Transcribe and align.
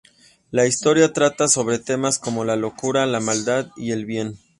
La 0.49 0.65
historia 0.65 1.13
trata 1.13 1.47
sobre 1.47 1.77
temas 1.77 2.17
como 2.17 2.43
la 2.43 2.55
locura, 2.55 3.05
la 3.05 3.19
maldad 3.19 3.67
y 3.77 3.91
el 3.91 4.07
bien. 4.07 4.35